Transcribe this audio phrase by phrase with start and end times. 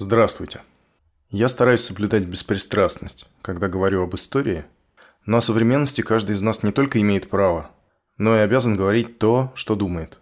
[0.00, 0.60] Здравствуйте.
[1.28, 4.64] Я стараюсь соблюдать беспристрастность, когда говорю об истории,
[5.26, 7.72] но о современности каждый из нас не только имеет право,
[8.16, 10.20] но и обязан говорить то, что думает.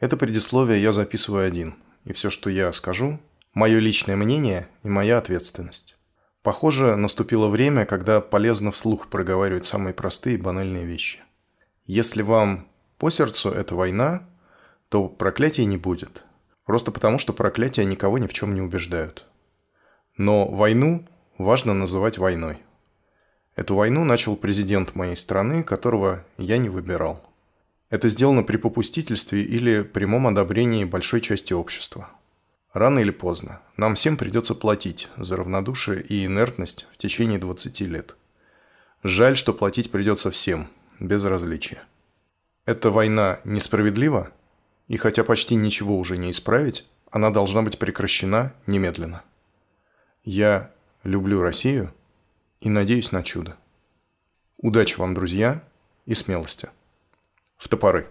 [0.00, 1.74] Это предисловие я записываю один,
[2.06, 3.20] и все, что я скажу–
[3.52, 5.94] мое личное мнение и моя ответственность.
[6.42, 11.20] Похоже, наступило время, когда полезно вслух проговаривать самые простые и банальные вещи.
[11.84, 12.66] Если вам
[12.96, 14.26] по сердцу эта война,
[14.88, 16.24] то проклятий не будет.
[16.64, 19.26] Просто потому, что проклятия никого ни в чем не убеждают.
[20.16, 21.06] Но войну
[21.38, 22.58] важно называть войной.
[23.56, 27.22] Эту войну начал президент моей страны, которого я не выбирал.
[27.90, 32.08] Это сделано при попустительстве или прямом одобрении большой части общества–
[32.72, 38.16] Рано или поздно нам всем придется платить за равнодушие и инертность в течение 20 лет.
[39.02, 41.82] Жаль, что платить придется всем, без различия.
[42.64, 44.30] Эта война несправедлива,
[44.92, 49.22] и хотя почти ничего уже не исправить, она должна быть прекращена немедленно.
[50.22, 50.70] Я
[51.02, 51.94] люблю Россию
[52.60, 53.56] и надеюсь на чудо.
[54.58, 55.64] Удачи вам, друзья,
[56.04, 56.68] и смелости.
[57.56, 58.06] В топоры.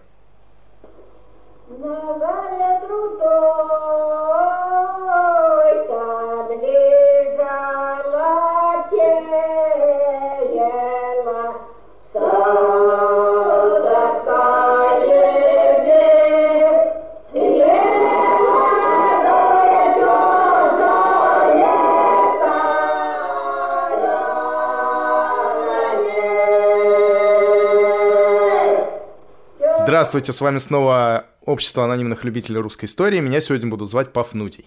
[30.02, 33.20] Здравствуйте, с вами снова Общество анонимных любителей русской истории.
[33.20, 34.66] Меня сегодня будут звать Пафнутий.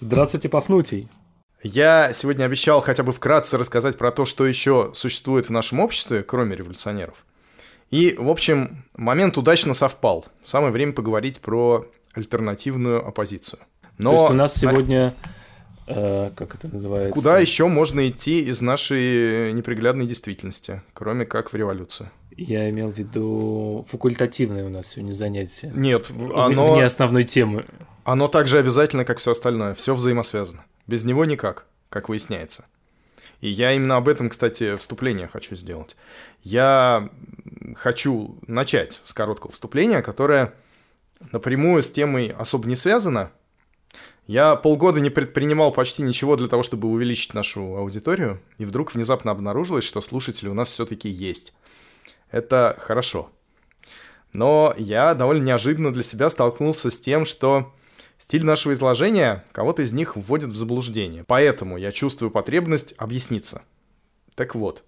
[0.00, 1.08] Здравствуйте, Пафнутий.
[1.62, 6.22] Я сегодня обещал хотя бы вкратце рассказать про то, что еще существует в нашем обществе,
[6.22, 7.24] кроме революционеров.
[7.90, 10.26] И, в общем, момент удачно совпал.
[10.44, 13.60] Самое время поговорить про альтернативную оппозицию.
[13.96, 14.10] Но...
[14.10, 15.14] То есть у нас сегодня...
[15.86, 17.12] Э, как это называется?
[17.12, 22.10] Куда еще можно идти из нашей неприглядной действительности, кроме как в революцию?
[22.36, 25.72] Я имел в виду факультативное у нас сегодня занятие.
[25.74, 26.74] Нет, оно...
[26.74, 27.64] Вне основной темы.
[28.04, 29.74] Оно так же обязательно, как все остальное.
[29.74, 30.64] Все взаимосвязано.
[30.86, 32.66] Без него никак, как выясняется.
[33.40, 35.96] И я именно об этом, кстати, вступление хочу сделать.
[36.42, 37.10] Я
[37.74, 40.54] хочу начать с короткого вступления, которое
[41.32, 43.30] напрямую с темой особо не связано.
[44.26, 49.30] Я полгода не предпринимал почти ничего для того, чтобы увеличить нашу аудиторию, и вдруг внезапно
[49.30, 51.54] обнаружилось, что слушатели у нас все-таки есть.
[52.30, 53.30] Это хорошо.
[54.32, 57.74] Но я довольно неожиданно для себя столкнулся с тем, что
[58.18, 61.24] стиль нашего изложения кого-то из них вводит в заблуждение.
[61.26, 63.62] Поэтому я чувствую потребность объясниться.
[64.34, 64.84] Так вот,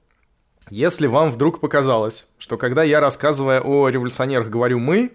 [0.70, 5.12] если вам вдруг показалось, что когда я, рассказывая о революционерах, говорю «мы»,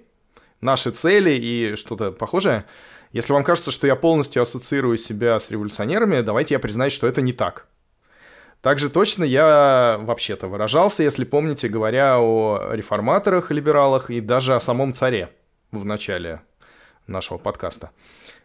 [0.61, 2.65] наши цели и что-то похожее,
[3.11, 7.21] если вам кажется, что я полностью ассоциирую себя с революционерами, давайте я признаюсь, что это
[7.21, 7.67] не так.
[8.63, 14.93] Также точно я вообще-то выражался, если помните, говоря о реформаторах, либералах и даже о самом
[14.93, 15.31] царе
[15.73, 16.41] в начале
[17.05, 17.91] нашего подкаста.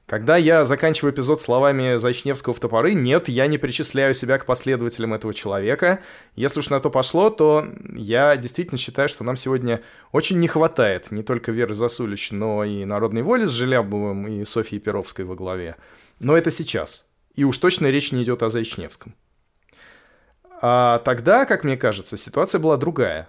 [0.06, 5.14] Когда я заканчиваю эпизод словами Зайчневского в топоры, нет, я не причисляю себя к последователям
[5.14, 6.00] этого человека.
[6.34, 11.12] Если уж на то пошло, то я действительно считаю, что нам сегодня очень не хватает
[11.12, 15.76] не только Веры Засулич, но и народной воли с Желябовым и Софьей Перовской во главе.
[16.18, 17.06] Но это сейчас.
[17.36, 19.14] И уж точно речь не идет о Зайчневском.
[20.60, 23.28] А тогда, как мне кажется, ситуация была другая.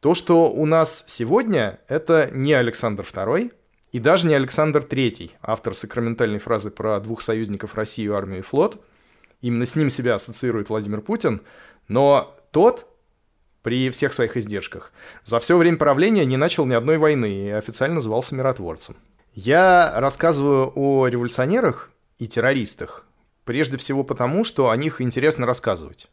[0.00, 3.52] То, что у нас сегодня, это не Александр II
[3.90, 8.80] и даже не Александр III, автор сакраментальной фразы про двух союзников Россию, армию и флот.
[9.40, 11.40] Именно с ним себя ассоциирует Владимир Путин.
[11.88, 12.86] Но тот,
[13.62, 14.92] при всех своих издержках,
[15.24, 18.96] за все время правления не начал ни одной войны и официально звался миротворцем.
[19.32, 23.08] Я рассказываю о революционерах и террористах
[23.48, 26.08] прежде всего потому, что о них интересно рассказывать.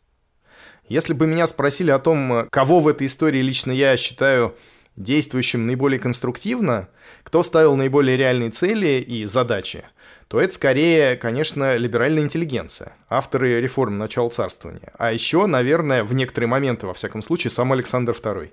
[0.88, 4.56] Если бы меня спросили о том, кого в этой истории лично я считаю
[4.96, 6.90] действующим наиболее конструктивно,
[7.24, 9.84] кто ставил наиболее реальные цели и задачи,
[10.28, 14.94] то это скорее, конечно, либеральная интеллигенция, авторы реформ начала царствования.
[14.98, 18.52] А еще, наверное, в некоторые моменты, во всяком случае, сам Александр II.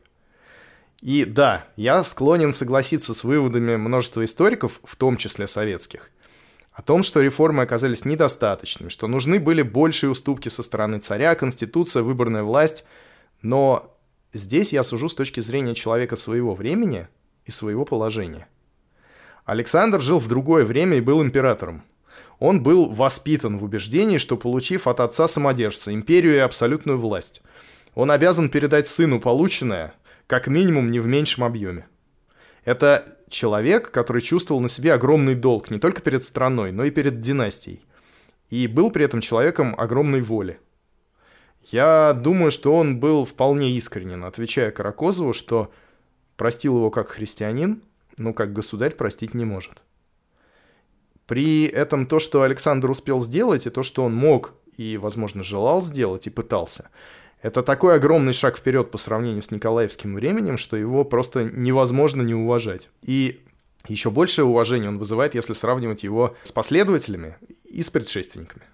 [1.03, 6.11] И да, я склонен согласиться с выводами множества историков, в том числе советских–
[6.73, 12.03] о том, что реформы оказались недостаточными, что нужны были большие уступки со стороны царя, конституция,
[12.03, 12.85] выборная власть.
[13.43, 13.97] Но
[14.33, 17.09] здесь я сужу с точки зрения человека своего времени
[17.45, 18.49] и своего положения.
[19.45, 21.83] Александр жил в другое время и был императором.
[22.39, 27.43] Он был воспитан в убеждении, что получив от отца самодержца империю и абсолютную власть,
[27.95, 29.95] он обязан передать сыну полученное,
[30.27, 31.87] как минимум не в меньшем объеме.
[32.65, 37.21] Это человек, который чувствовал на себе огромный долг не только перед страной, но и перед
[37.21, 37.85] династией.
[38.51, 40.61] и был при этом человеком огромной воли.
[41.71, 45.73] Я думаю, что он был вполне искренен, отвечая Каракозову, что
[46.37, 47.83] простил его как христианин,
[48.19, 49.83] но как государь простить не может.
[51.27, 55.81] При этом то, что Александр успел сделать, и то, что он мог и, возможно, желал
[55.81, 56.91] сделать и пытался,
[57.43, 62.35] это такой огромный шаг вперед по сравнению с Николаевским временем, что его просто невозможно не
[62.35, 62.89] уважать.
[63.03, 63.41] И
[63.89, 68.65] еще большее уважение он вызывает, если сравнивать его с последователями и с предшественниками.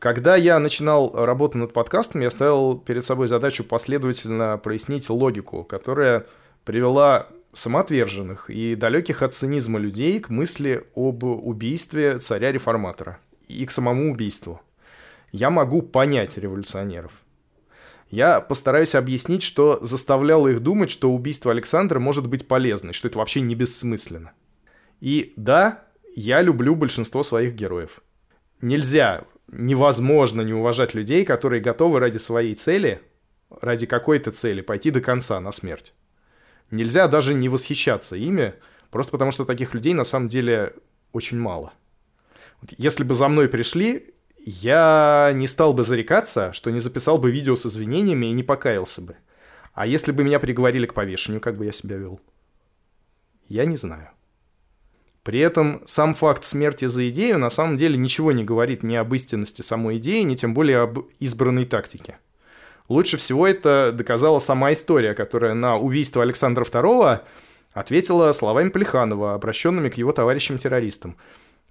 [0.00, 6.26] Когда я начинал работу над подкастом, я ставил перед собой задачу последовательно прояснить логику, которая
[6.64, 14.10] привела самоотверженных и далеких от цинизма людей к мысли об убийстве царя-реформатора и к самому
[14.10, 14.60] убийству.
[15.30, 17.12] Я могу понять революционеров.
[18.10, 23.18] Я постараюсь объяснить, что заставляло их думать, что убийство Александра может быть полезно, что это
[23.18, 24.32] вообще не бессмысленно.
[25.00, 25.84] И да,
[26.16, 28.00] я люблю большинство своих героев.
[28.60, 33.00] Нельзя невозможно не уважать людей, которые готовы ради своей цели,
[33.60, 35.92] ради какой-то цели пойти до конца на смерть.
[36.70, 38.54] Нельзя даже не восхищаться ими,
[38.90, 40.74] просто потому что таких людей на самом деле
[41.12, 41.72] очень мало.
[42.76, 44.14] Если бы за мной пришли,
[44.44, 49.02] я не стал бы зарекаться, что не записал бы видео с извинениями и не покаялся
[49.02, 49.16] бы.
[49.74, 52.20] А если бы меня приговорили к повешению, как бы я себя вел?
[53.48, 54.10] Я не знаю.
[55.22, 59.14] При этом сам факт смерти за идею на самом деле ничего не говорит ни об
[59.14, 62.18] истинности самой идеи, ни тем более об избранной тактике.
[62.88, 67.20] Лучше всего это доказала сама история, которая на убийство Александра II
[67.74, 71.16] ответила словами Плеханова, обращенными к его товарищам-террористам.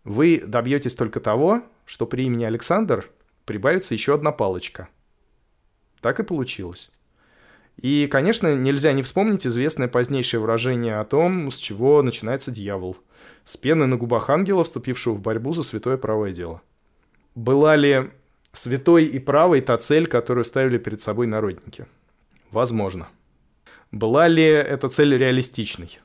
[0.03, 3.09] Вы добьетесь только того, что при имени Александр
[3.45, 4.89] прибавится еще одна палочка.
[6.01, 6.91] Так и получилось.
[7.77, 12.95] И, конечно, нельзя не вспомнить известное позднейшее выражение о том, с чего начинается дьявол–
[13.47, 16.61] с пены на губах ангела, вступившего в борьбу за святое правое дело.
[17.33, 18.11] Была ли
[18.51, 21.85] святой и правой та цель, которую ставили перед собой народники?
[22.51, 23.07] Возможно.
[23.89, 25.99] Была ли эта цель реалистичной?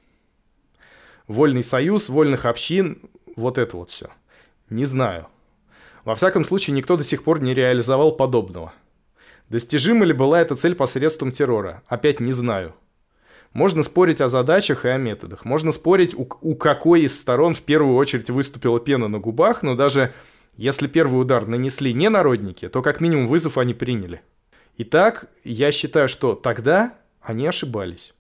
[1.27, 4.11] Вольный союз, вольных общин, вот это вот все.
[4.71, 5.27] Не знаю.
[6.05, 8.73] Во всяком случае, никто до сих пор не реализовал подобного.
[9.49, 11.83] Достижима ли была эта цель посредством террора?
[11.87, 12.75] Опять не знаю.
[13.53, 15.45] Можно спорить о задачах и о методах.
[15.45, 19.75] Можно спорить, у, у какой из сторон в первую очередь выступила пена на губах, но
[19.75, 20.15] даже
[20.57, 24.23] если первый удар нанесли не народники, то как минимум вызов они приняли.
[24.79, 28.15] Итак, я считаю, что тогда они ошибались.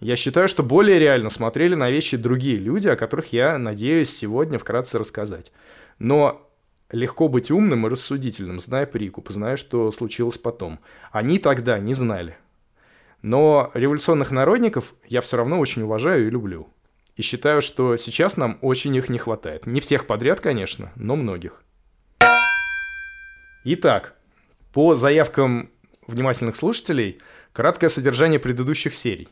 [0.00, 4.58] Я считаю, что более реально смотрели на вещи другие люди, о которых я надеюсь сегодня
[4.58, 5.52] вкратце рассказать.
[5.98, 6.43] Но
[6.94, 10.80] легко быть умным и рассудительным, зная прикуп, зная, что случилось потом.
[11.12, 12.36] Они тогда не знали.
[13.22, 16.68] Но революционных народников я все равно очень уважаю и люблю.
[17.16, 19.66] И считаю, что сейчас нам очень их не хватает.
[19.66, 21.62] Не всех подряд, конечно, но многих.
[23.64, 24.14] Итак,
[24.72, 25.70] по заявкам
[26.06, 27.18] внимательных слушателей,
[27.52, 29.28] краткое содержание предыдущих серий.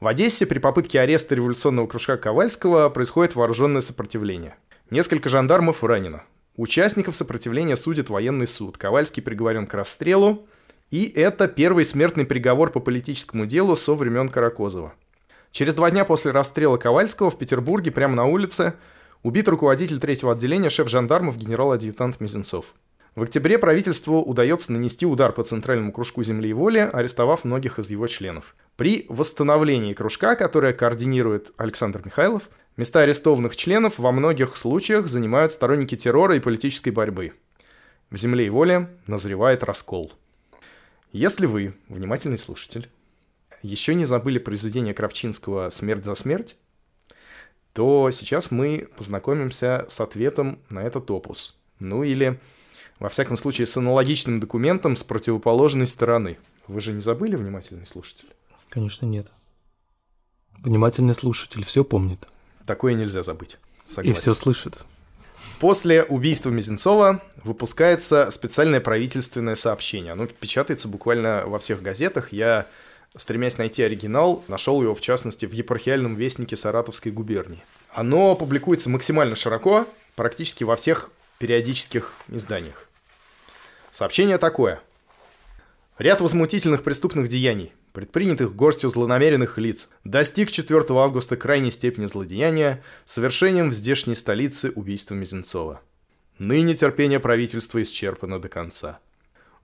[0.00, 4.56] В Одессе при попытке ареста революционного кружка Ковальского происходит вооруженное сопротивление.
[4.90, 6.24] Несколько жандармов ранено.
[6.58, 8.78] Участников сопротивления судит военный суд.
[8.78, 10.48] Ковальский приговорен к расстрелу,
[10.90, 14.92] и это первый смертный приговор по политическому делу со времен Каракозова.
[15.52, 18.74] Через два дня после расстрела Ковальского в Петербурге прямо на улице
[19.22, 22.74] убит руководитель третьего отделения шеф жандармов генерал-адъютант Мизинцов.
[23.14, 27.88] В октябре правительству удается нанести удар по центральному кружку земли и воли, арестовав многих из
[27.90, 28.56] его членов.
[28.74, 35.96] При восстановлении кружка, которое координирует Александр Михайлов, места арестованных членов во многих случаях занимают сторонники
[35.96, 37.34] террора и политической борьбы.
[38.08, 40.12] В земле и воле назревает раскол.
[41.12, 42.88] Если вы, внимательный слушатель,
[43.62, 46.56] еще не забыли произведение Кравчинского «Смерть за смерть»,
[47.72, 51.56] то сейчас мы познакомимся с ответом на этот опус.
[51.80, 52.38] Ну или,
[53.00, 56.38] во всяком случае, с аналогичным документом с противоположной стороны.
[56.68, 58.28] Вы же не забыли, внимательный слушатель?
[58.68, 59.30] Конечно, нет.
[60.58, 62.28] Внимательный слушатель все помнит.
[62.68, 63.56] Такое нельзя забыть.
[63.86, 64.18] Согласен.
[64.18, 64.74] И все слышит.
[65.58, 70.12] После убийства Мизинцова выпускается специальное правительственное сообщение.
[70.12, 72.30] Оно печатается буквально во всех газетах.
[72.30, 72.66] Я,
[73.16, 77.64] стремясь найти оригинал, нашел его, в частности, в епархиальном вестнике Саратовской губернии.
[77.90, 82.86] Оно публикуется максимально широко, практически во всех периодических изданиях.
[83.90, 84.82] Сообщение такое.
[85.96, 93.70] Ряд возмутительных преступных деяний, предпринятых горстью злонамеренных лиц, достиг 4 августа крайней степени злодеяния совершением
[93.70, 95.80] в здешней столице убийства Мизинцова.
[96.38, 99.00] Ныне терпение правительства исчерпано до конца.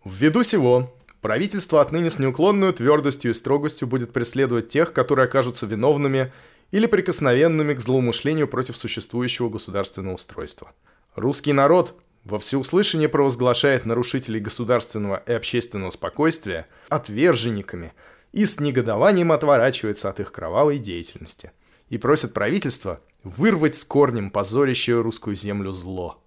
[0.05, 6.33] Ввиду сего, правительство отныне с неуклонной твердостью и строгостью будет преследовать тех, которые окажутся виновными
[6.73, 10.73] или прикосновенными к злоумышлению против существующего государственного устройства.
[11.15, 17.93] Русский народ во всеуслышание провозглашает нарушителей государственного и общественного спокойствия отверженниками
[18.35, 21.53] и с негодованием отворачивается от их кровавой деятельности
[21.89, 26.21] и просит правительство вырвать с корнем позорящее русскую землю зло.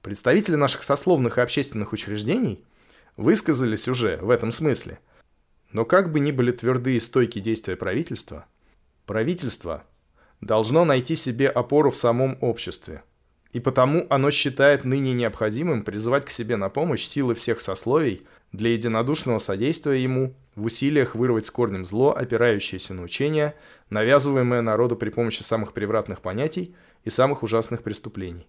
[0.00, 2.64] Представители наших сословных и общественных учреждений
[3.18, 5.00] высказались уже в этом смысле.
[5.70, 8.46] Но как бы ни были твердые и стойкие действия правительства,
[9.04, 9.84] правительство
[10.40, 13.02] должно найти себе опору в самом обществе.
[13.52, 18.72] И потому оно считает ныне необходимым призывать к себе на помощь силы всех сословий для
[18.72, 23.54] единодушного содействия ему в усилиях вырвать с корнем зло, опирающееся на учения,
[23.90, 28.48] навязываемое народу при помощи самых превратных понятий и самых ужасных преступлений.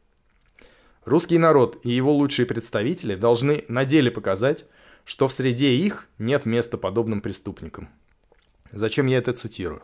[1.05, 4.65] Русский народ и его лучшие представители должны на деле показать,
[5.03, 7.89] что в среде их нет места подобным преступникам.
[8.71, 9.81] Зачем я это цитирую?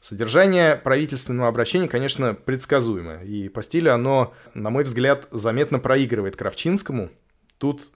[0.00, 7.10] Содержание правительственного обращения, конечно, предсказуемое, и по стилю оно, на мой взгляд, заметно проигрывает Кравчинскому.
[7.58, 7.90] Тут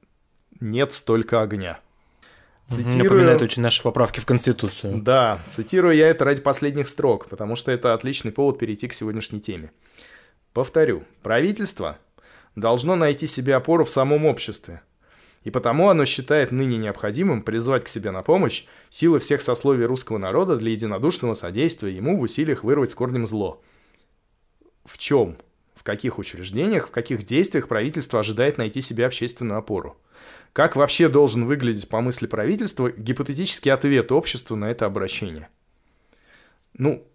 [0.61, 1.81] нет столько огня.
[2.67, 3.05] Цитирую...
[3.05, 5.03] Напоминает очень наши поправки в Конституцию.
[5.03, 9.41] Да, цитирую я это ради последних строк, потому что это отличный повод перейти к сегодняшней
[9.41, 9.71] теме.
[10.55, 11.99] Повторю, правительство
[12.57, 14.81] должно найти себе опору в самом обществе.
[15.43, 20.17] И потому оно считает ныне необходимым призвать к себе на помощь силы всех сословий русского
[20.17, 23.63] народа для единодушного содействия ему в усилиях вырвать с корнем зло.
[24.87, 25.37] В чем,
[25.75, 29.99] в каких учреждениях, в каких действиях правительство ожидает найти себе общественную опору?
[30.55, 35.49] Как вообще должен выглядеть по мысли правительства гипотетический ответ общества на это обращение?
[36.73, 37.07] Ну,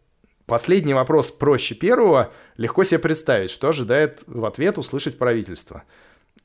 [0.46, 2.34] Последний вопрос проще первого.
[2.58, 5.84] Легко себе представить, что ожидает в ответ услышать правительство.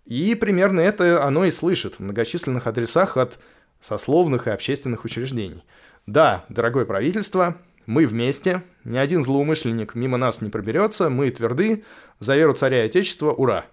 [0.04, 3.38] И примерно это оно и слышит в многочисленных адресах от
[3.80, 5.64] сословных и общественных учреждений.
[6.06, 11.82] Да, дорогое правительство, мы вместе, ни один злоумышленник мимо нас не проберется, мы тверды,
[12.18, 13.64] за веру царя и отечества, ура.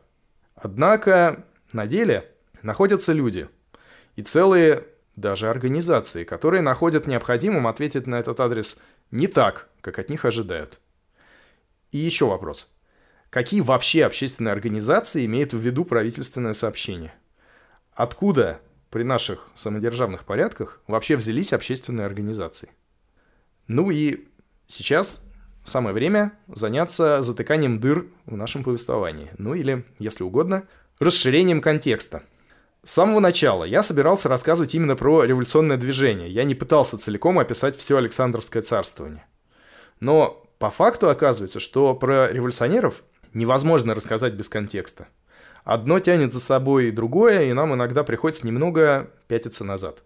[0.55, 2.30] Однако на деле
[2.61, 3.49] находятся люди
[4.15, 8.79] и целые даже организации, которые находят необходимым ответить на этот адрес
[9.11, 10.79] не так, как от них ожидают.
[11.91, 12.73] И еще вопрос.
[13.29, 17.13] Какие вообще общественные организации имеют в виду правительственное сообщение?
[17.93, 22.71] Откуда при наших самодержавных порядках вообще взялись общественные организации?
[23.67, 24.27] Ну и
[24.67, 25.23] сейчас
[25.63, 29.31] самое время заняться затыканием дыр в нашем повествовании.
[29.37, 30.67] Ну или, если угодно,
[30.99, 32.23] расширением контекста.
[32.83, 36.31] С самого начала я собирался рассказывать именно про революционное движение.
[36.31, 39.23] Я не пытался целиком описать все Александровское царствование.
[39.99, 45.07] Но по факту оказывается, что про революционеров невозможно рассказать без контекста.
[45.63, 50.01] Одно тянет за собой другое, и нам иногда приходится немного пятиться назад.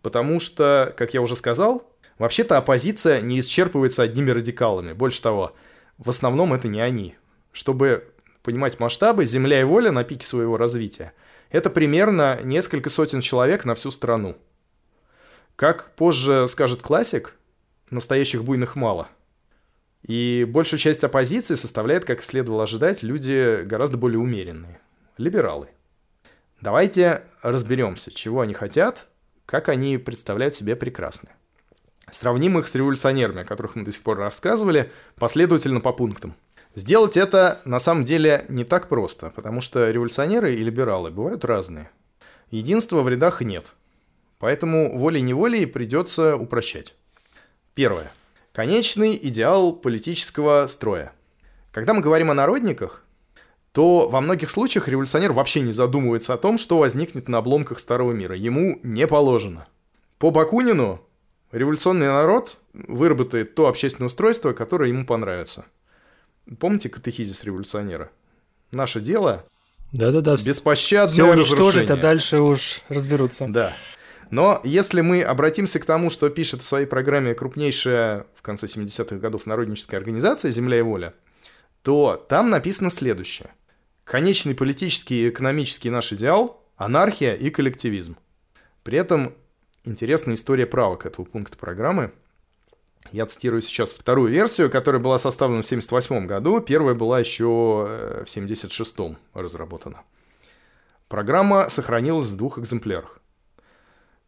[0.00, 4.92] Потому что, как я уже сказал, вообще-то оппозиция не исчерпывается одними радикалами.
[4.92, 5.56] Больше того,
[5.98, 7.16] в основном это не они.
[7.50, 8.04] Чтобы
[8.44, 11.12] понимать масштабы, земля и воля на пике своего развития–
[11.50, 14.36] это примерно несколько сотен человек на всю страну.
[15.56, 17.34] Как позже скажет классик,
[17.90, 19.08] настоящих буйных мало–
[20.02, 24.80] и большую часть оппозиции составляет, как следовало ожидать, люди гораздо более умеренные.
[25.18, 25.68] Либералы.
[26.60, 29.08] Давайте разберемся, чего они хотят,
[29.46, 31.34] как они представляют себе прекрасное.
[32.10, 36.34] Сравним их с революционерами, о которых мы до сих пор рассказывали, последовательно по пунктам.
[36.74, 41.90] Сделать это на самом деле не так просто, потому что революционеры и либералы бывают разные.
[42.50, 43.72] Единства в рядах нет.
[44.38, 46.94] Поэтому волей-неволей придется упрощать.
[47.74, 48.12] Первое.
[48.52, 51.12] Конечный идеал политического строя.
[51.72, 53.04] Когда мы говорим о народниках,
[53.72, 58.12] то во многих случаях революционер вообще не задумывается о том, что возникнет на обломках старого
[58.12, 58.34] мира.
[58.34, 59.68] Ему не положено.
[60.18, 61.00] По Бакунину
[61.52, 65.66] революционный народ выработает то общественное устройство, которое ему понравится.
[66.58, 68.10] Помните катехизис революционера?
[68.70, 69.44] Наше дело
[69.92, 70.36] да-да-да.
[70.36, 73.46] Беспощадное Все уничтожить, а дальше уж разберутся.
[73.48, 73.74] Да.
[74.30, 79.16] Но если мы обратимся к тому, что пишет в своей программе крупнейшая в конце 70-х
[79.16, 81.14] годов народническая организация «Земля и воля»,
[81.82, 83.50] то там написано следующее.
[84.04, 88.16] Конечный политический и экономический наш идеал– анархия и коллективизм.
[88.84, 89.34] При этом
[89.84, 92.12] интересная история правок этого пункта программы.
[93.12, 96.60] Я цитирую сейчас вторую версию, которая была составлена в 1978 году.
[96.60, 100.02] Первая была еще э, в 1976 разработана.
[101.08, 103.18] Программа сохранилась в двух экземплярах.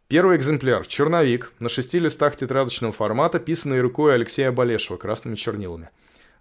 [0.09, 5.91] Первый экземпляр– черновик на шести листах тетрадочного формата, писанный рукой Алексея Болешева красными чернилами.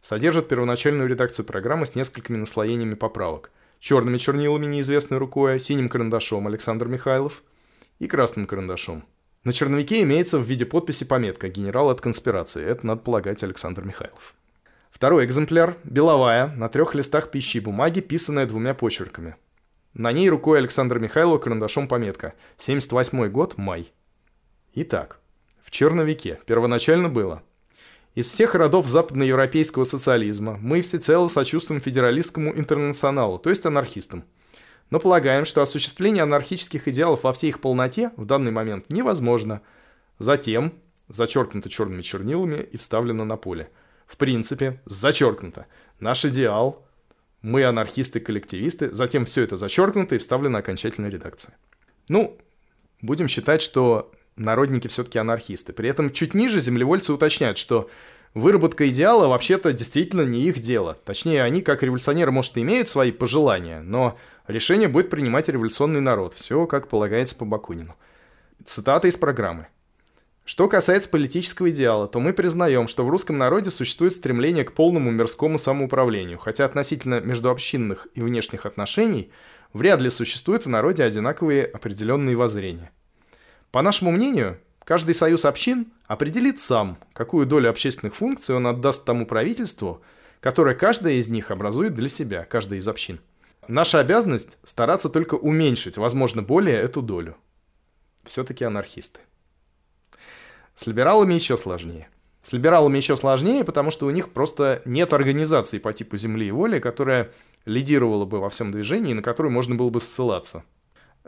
[0.02, 3.52] Содержит первоначальную редакцию программы с несколькими наслоениями поправок.
[3.80, 7.44] Черными чернилами неизвестной рукой, синим карандашом Александр Михайлов
[8.00, 9.06] и красным карандашом.
[9.44, 12.64] На черновике имеется в виде подписи пометка «Генерал от конспирации».
[12.64, 14.36] Это, надо полагать, Александр Михайлов.
[14.92, 19.36] Второй экземпляр– беловая, на трех листах пищи и бумаги, писанная двумя почерками.
[19.96, 22.36] На ней рукой Александра Михайлова карандашом пометка.
[22.58, 23.92] 78 год, май.
[24.76, 25.20] Итак,
[25.64, 27.42] в черновике первоначально было.
[28.14, 34.24] Из всех родов западноевропейского социализма мы всецело сочувствуем федералистскому интернационалу, то есть анархистам.
[34.92, 39.62] Но полагаем, что осуществление анархических идеалов во всей их полноте в данный момент невозможно.
[40.20, 40.74] Затем,
[41.08, 43.72] зачеркнуто черными чернилами и вставлено на поле.
[44.06, 45.66] В принципе, зачеркнуто.
[46.00, 46.86] Наш идеал,
[47.42, 51.58] мы анархисты-коллективисты, затем все это зачеркнуто и вставлено окончательная редакция.
[52.10, 52.38] Ну,
[53.02, 55.72] будем считать, что народники все-таки анархисты.
[55.72, 57.90] При этом чуть ниже землевольцы уточняют, что
[58.34, 60.98] выработка идеала вообще-то действительно не их дело.
[61.06, 66.34] Точнее, они, как революционеры, может, и имеют свои пожелания, но решение будет принимать революционный народ.
[66.34, 67.96] Все, как полагается по Бакунину.
[68.64, 69.68] Цитата из программы.
[70.44, 75.12] Что касается политического идеала, то мы признаем, что в русском народе существует стремление к полному
[75.12, 79.32] мирскому самоуправлению, хотя относительно междуобщинных и внешних отношений
[79.72, 82.92] вряд ли существуют в народе одинаковые определенные воззрения.
[83.72, 89.26] По нашему мнению, каждый союз общин определит сам, какую долю общественных функций он отдаст тому
[89.26, 90.02] правительству,
[90.40, 93.20] которое каждая из них образует для себя, каждая из общин.
[93.68, 97.38] Наша обязанность– стараться только уменьшить, возможно, более эту долю.
[98.24, 99.20] Все-таки анархисты.
[100.76, 102.10] С либералами еще сложнее.
[102.42, 106.52] С либералами еще сложнее, потому что у них просто нет организации по типу земли и
[106.52, 107.32] воли, которая
[107.66, 110.64] лидировала бы во всем движении, на которую можно было бы ссылаться.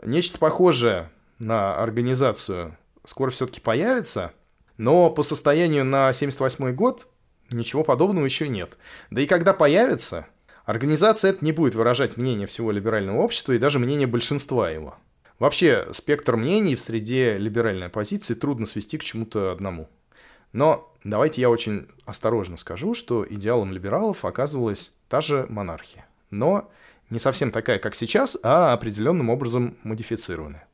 [0.02, 4.32] Нечто похожее на организацию скоро все-таки появится,
[4.76, 7.08] но по состоянию на 78 год
[7.50, 8.76] ничего подобного еще нет.
[9.10, 10.26] Да и когда появится,
[10.64, 14.96] организация это не будет выражать мнение всего либерального общества и даже мнение большинства его.
[15.38, 19.88] Вообще, спектр мнений в среде либеральной оппозиции трудно свести к чему-то одному.
[20.52, 26.06] Но давайте я очень осторожно скажу, что идеалом либералов оказывалась та же монархия.
[26.30, 26.70] Но
[27.10, 30.66] не совсем такая, как сейчас, а определенным образом модифицированная.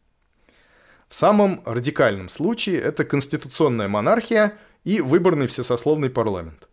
[1.11, 6.69] В самом радикальном случае это конституционная монархия и выборный всесословный парламент.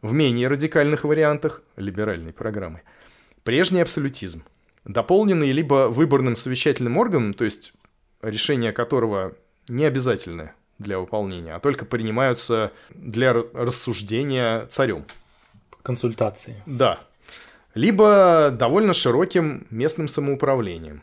[0.00, 2.82] В менее радикальных вариантах либеральной программы
[3.42, 4.44] прежний абсолютизм,
[4.84, 7.72] дополненный либо выборным совещательным органом, то есть
[8.22, 9.34] решения которого
[9.66, 15.04] не обязательны для выполнения, а только принимаются для рассуждения царем.
[15.82, 16.62] Консультации.
[16.64, 17.00] Да.
[17.74, 21.02] Либо довольно широким местным самоуправлением.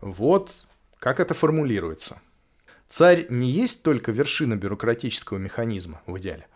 [0.00, 0.66] Вот
[1.00, 2.20] как это формулируется?
[2.86, 6.46] Царь не есть только вершина бюрократического механизма в идеале,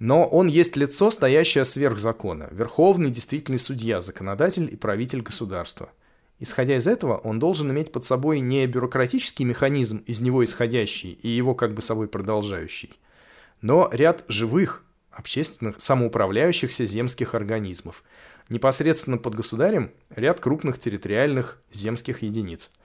[0.00, 5.90] но он есть лицо, стоящее сверх закона, верховный действительный судья, законодатель и правитель государства.
[6.40, 11.28] Исходя из этого, он должен иметь под собой не бюрократический механизм, из него исходящий и
[11.28, 12.98] его как бы собой продолжающий,
[13.60, 18.02] но ряд живых, общественных, самоуправляющихся земских организмов.
[18.48, 22.72] Непосредственно под государем ряд крупных территориальных земских единиц–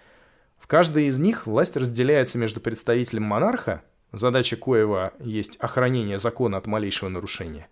[0.63, 6.67] в каждой из них власть разделяется между представителем монарха, задача коего есть охранение закона от
[6.67, 7.67] малейшего нарушения,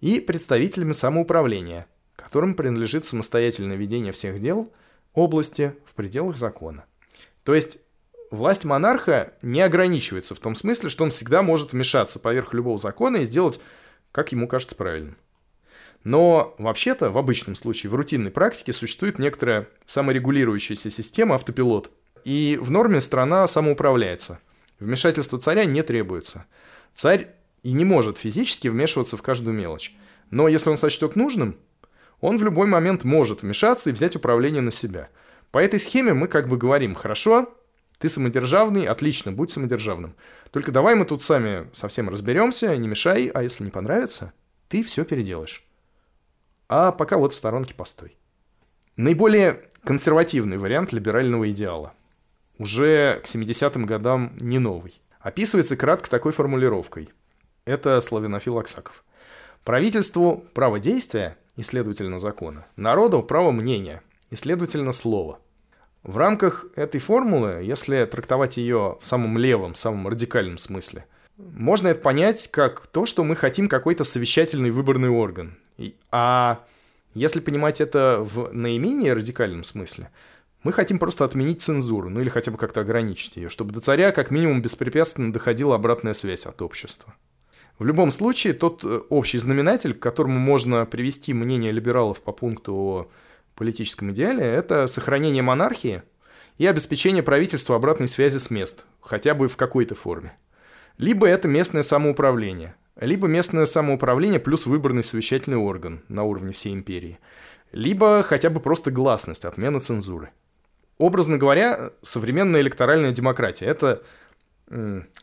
[0.00, 4.72] и представителями самоуправления, которым принадлежит самостоятельное ведение всех дел
[5.12, 6.84] области в пределах закона.
[7.42, 7.80] То есть
[8.30, 13.16] власть монарха не ограничивается в том смысле, что он всегда может вмешаться поверх любого закона
[13.16, 13.58] и сделать,
[14.12, 15.16] как ему кажется правильным.
[16.04, 21.90] Но вообще-то в обычном случае, в рутинной практике существует некоторая саморегулирующаяся система автопилот–
[22.24, 24.40] и в норме страна самоуправляется.
[24.78, 26.46] Вмешательство царя не требуется.
[26.92, 29.94] Царь и не может физически вмешиваться в каждую мелочь.
[30.30, 31.56] Но если он сочтет нужным,
[32.20, 35.08] он в любой момент может вмешаться и взять управление на себя.
[35.50, 37.52] По этой схеме мы как бы говорим, хорошо,
[37.98, 40.14] ты самодержавный, отлично, будь самодержавным.
[40.50, 44.32] Только давай мы тут сами совсем разберемся, не мешай, а если не понравится,
[44.68, 45.64] ты все переделаешь.
[46.68, 48.16] А пока вот в сторонке постой.
[48.96, 51.94] Наиболее консервативный вариант либерального идеала
[52.60, 55.00] уже к 70-м годам не новый.
[55.18, 57.08] Описывается кратко такой формулировкой.
[57.64, 59.02] Это славянофил Аксаков.
[59.64, 62.66] Правительству право действия, и, следовательно, закона.
[62.76, 65.38] Народу право мнения, и, следовательно, слова.
[66.02, 71.06] В рамках этой формулы, если трактовать ее в самом левом, самом радикальном смысле,
[71.38, 75.56] можно это понять как то, что мы хотим какой-то совещательный выборный орган.
[76.10, 76.62] А
[77.14, 80.10] если понимать это в наименее радикальном смысле,
[80.62, 84.12] мы хотим просто отменить цензуру, ну или хотя бы как-то ограничить ее, чтобы до царя
[84.12, 87.14] как минимум беспрепятственно доходила обратная связь от общества.
[87.78, 92.74] В любом случае, тот э, общий знаменатель, к которому можно привести мнение либералов по пункту
[92.74, 93.10] о
[93.54, 96.02] политическом идеале, это сохранение монархии
[96.58, 100.36] и обеспечение правительству обратной связи с мест, хотя бы в какой-то форме.
[100.98, 107.18] Либо это местное самоуправление, либо местное самоуправление плюс выборный совещательный орган на уровне всей империи–
[107.72, 110.30] либо хотя бы просто гласность, отмена цензуры.
[111.00, 114.02] Образно говоря, современная электоральная демократия– это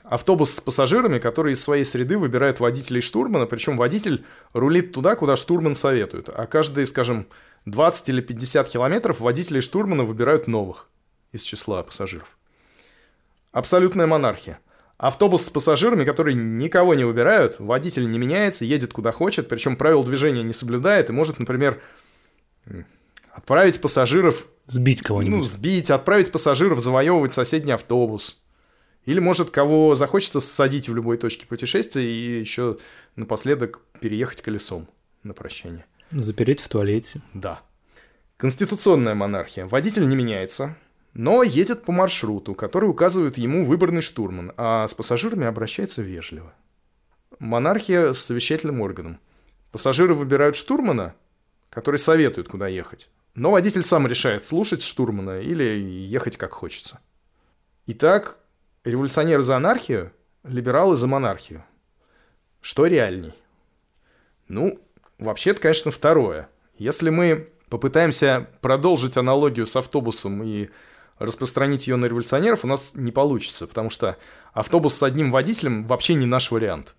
[0.02, 5.16] автобус с пассажирами, которые из своей среды выбирают водителя и штурмана, причем водитель рулит туда,
[5.16, 7.28] куда штурман советует, а каждые, скажем,
[7.66, 10.90] 20 или 50 километров водители и штурмана выбирают новых
[11.32, 12.40] из числа пассажиров.
[13.52, 14.60] Абсолютная монархия.
[14.98, 20.04] Автобус с пассажирами, которые никого не выбирают, водитель не меняется, едет куда хочет, причем правил
[20.04, 21.80] движения не соблюдает и может, например,
[23.32, 24.48] отправить пассажиров...
[24.68, 25.38] Сбить кого-нибудь.
[25.38, 28.44] Ну, сбить, отправить пассажиров завоевывать соседний автобус.
[29.06, 32.78] Или, может, кого захочется садить в любой точке путешествия и еще
[33.16, 34.88] напоследок переехать колесом
[35.24, 35.86] на прощание.
[36.12, 37.22] Запереть в туалете.
[37.34, 37.62] Да.
[38.36, 39.66] Конституционная монархия.
[39.66, 40.76] Водитель не меняется,
[41.14, 46.54] но едет по маршруту, который указывает ему выборный штурман, а с пассажирами обращается вежливо.
[47.40, 49.20] Монархия с совещательным органом.
[49.72, 51.16] Пассажиры выбирают штурмана,
[51.70, 53.10] который советует, куда ехать.
[53.38, 57.00] Но водитель сам решает, слушать штурмана или ехать как хочется.
[57.86, 58.40] Итак,
[58.88, 60.14] Революционеры за анархию,
[60.46, 61.66] либералы за монархию.
[62.62, 63.34] Что реальней?
[64.48, 64.80] Ну,
[65.20, 66.48] вообще-то, конечно, второе.
[66.78, 70.70] Если мы попытаемся продолжить аналогию с автобусом и
[71.20, 74.18] распространить ее на революционеров, у нас не получится, потому что
[74.54, 76.96] автобус с одним водителем вообще не наш вариант.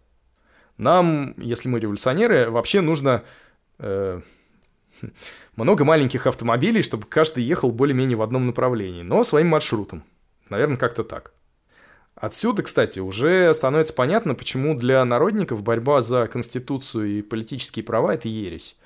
[0.76, 3.24] Нам, если мы революционеры, вообще нужно
[3.78, 4.20] э,
[5.56, 10.04] много маленьких автомобилей, чтобы каждый ехал более-менее в одном направлении, но своим маршрутом.
[10.48, 11.32] Наверное, как-то так.
[12.14, 18.28] Отсюда, кстати, уже становится понятно, почему для народников борьба за Конституцию и политические права– это
[18.28, 18.76] ересь.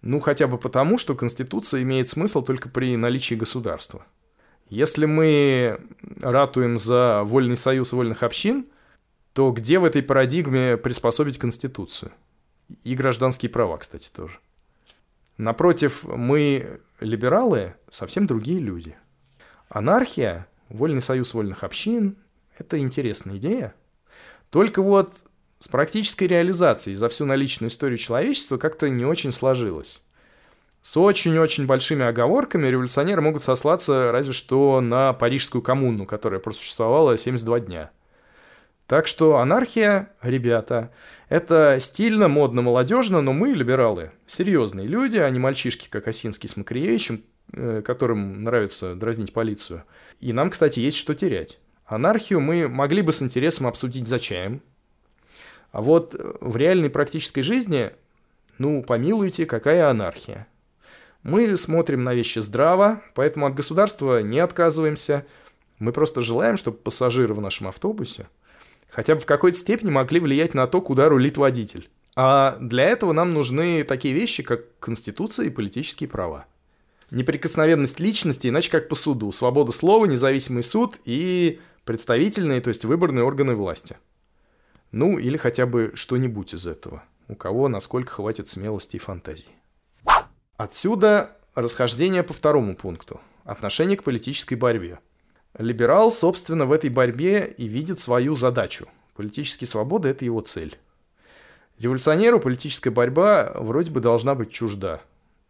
[0.00, 4.06] Ну, хотя бы потому, что Конституция имеет смысл только при наличии государства.
[4.70, 5.80] Если мы
[6.20, 8.66] ратуем за вольный союз вольных общин,
[9.32, 12.12] то где в этой парадигме приспособить Конституцию?
[12.84, 14.38] И гражданские права, кстати, тоже.
[15.38, 18.96] Напротив, мы, либералы, совсем другие люди.
[19.68, 22.16] Анархия, вольный союз вольных общин–
[22.58, 23.74] это интересная идея.
[24.50, 25.24] Только вот
[25.60, 30.02] с практической реализацией за всю наличную историю человечества как-то не очень сложилось.
[30.82, 37.60] С очень-очень большими оговорками революционеры могут сослаться разве что на Парижскую коммуну, которая просуществовала 72
[37.60, 37.90] дня.
[38.88, 40.90] Так что анархия, ребята,
[41.28, 46.56] это стильно, модно, молодежно, но мы, либералы, серьезные люди, а не мальчишки, как Осинский с
[46.56, 47.22] Макаревичем,
[47.52, 49.84] э, которым нравится дразнить полицию.
[50.20, 51.58] И нам, кстати, есть что терять.
[51.84, 54.62] Анархию мы могли бы с интересом обсудить за чаем.
[55.70, 57.90] А вот в реальной практической жизни,
[58.56, 60.46] ну, помилуйте, какая анархия.
[61.22, 65.26] Мы смотрим на вещи здраво, поэтому от государства не отказываемся.
[65.78, 68.28] Мы просто желаем, чтобы пассажиры в нашем автобусе
[68.88, 71.88] хотя бы в какой-то степени могли влиять на то, куда рулит водитель.
[72.16, 76.46] А для этого нам нужны такие вещи, как Конституция и политические права.
[77.10, 83.24] Неприкосновенность личности, иначе как по суду, свобода слова, независимый суд и представительные, то есть выборные
[83.24, 83.96] органы власти.
[84.90, 87.04] Ну, или хотя бы что-нибудь из этого.
[87.28, 89.48] У кого насколько хватит смелости и фантазии.
[90.56, 93.20] Отсюда расхождение по второму пункту.
[93.44, 94.98] Отношение к политической борьбе.
[95.56, 98.88] Либерал, собственно, в этой борьбе и видит свою задачу.
[99.16, 100.78] Политические свободы– это его цель.
[101.78, 105.00] Революционеру политическая борьба вроде бы должна быть чужда.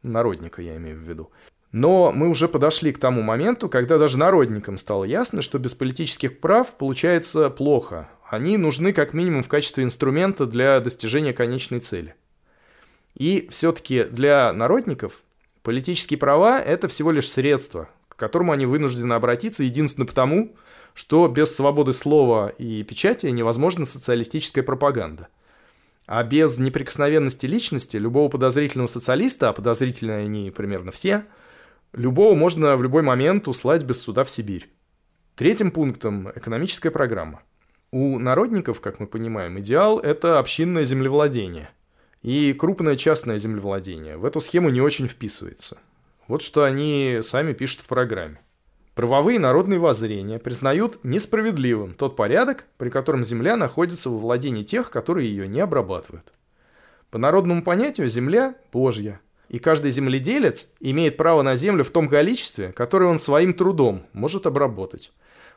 [0.02, 1.30] Народника я имею в виду.
[1.72, 6.40] Но мы уже подошли к тому моменту, когда даже народникам стало ясно, что без политических
[6.40, 8.08] прав получается плохо.
[8.30, 12.14] Они нужны как минимум в качестве инструмента для достижения конечной цели.
[13.14, 15.22] И все-таки для народников
[15.62, 20.54] политические права– это всего лишь средство, которому они вынуждены обратиться единственно потому,
[20.92, 25.28] что без свободы слова и печати невозможна социалистическая пропаганда.
[26.06, 31.24] А без неприкосновенности личности любого подозрительного социалиста, а подозрительные они примерно все–
[31.92, 34.68] Любого можно в любой момент услать без суда в Сибирь.
[35.36, 37.42] Третьим пунктом– экономическая программа.
[37.90, 41.70] У народников, как мы понимаем, идеал– это общинное землевладение.
[42.20, 45.78] И крупное частное землевладение в эту схему не очень вписывается.
[46.28, 48.40] Вот что они сами пишут в программе.
[48.94, 55.28] Правовые народные воззрения признают несправедливым тот порядок, при котором земля находится во владении тех, которые
[55.28, 56.32] ее не обрабатывают.
[57.10, 62.72] По народному понятию земля– Божья– и каждый земледелец имеет право на землю в том количестве,
[62.72, 65.12] которое он своим трудом может обработать.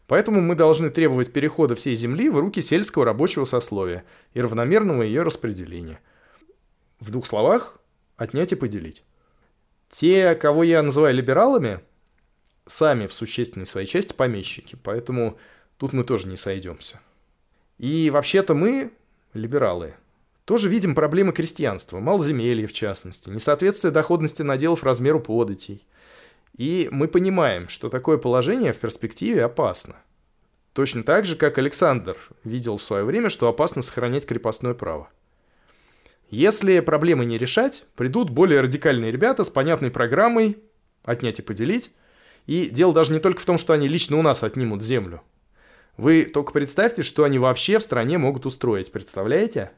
[0.08, 4.04] Поэтому мы должны требовать перехода всей земли в руки сельского рабочего сословия
[4.34, 6.00] и равномерного ее распределения.
[7.00, 7.80] В двух словах,
[8.18, 9.04] отнять и поделить.
[9.92, 11.82] Те, кого я называю либералами,
[12.66, 15.38] сами в существенной своей части помещики, поэтому
[15.78, 17.02] тут мы тоже не сойдемся.
[17.78, 18.92] И вообще-то мы,
[19.34, 19.94] либералы,
[20.46, 25.86] Тоже видим проблемы крестьянства, малоземелья в частности, несоответствие доходности наделов размеру податей.
[26.58, 29.96] И мы понимаем, что такое положение в перспективе опасно.
[30.74, 35.10] Точно так же, как Александр видел в свое время, что опасно сохранять крепостное право.
[36.32, 40.58] Если проблемы не решать, придут более радикальные ребята с понятной программой
[41.04, 41.92] «отнять и поделить»,
[42.48, 45.22] и дело даже не только в том, что они лично у нас отнимут землю.
[45.98, 49.72] Вы только представьте, что они вообще в стране могут устроить, представляете?